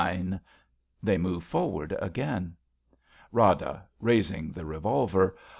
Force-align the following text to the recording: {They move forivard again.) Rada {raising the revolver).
{They 1.03 1.19
move 1.19 1.43
forivard 1.43 1.95
again.) 2.01 2.55
Rada 3.31 3.85
{raising 3.99 4.51
the 4.51 4.65
revolver). 4.65 5.35